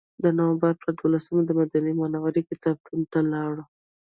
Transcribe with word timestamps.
د 0.23 0.25
نوامبر 0.37 0.71
په 0.83 0.89
دولسمه 0.99 1.41
دمدینې 1.45 1.93
منورې 1.99 2.41
کتابتون 2.49 2.99
ته 3.11 3.19
لاړو. 3.31 3.63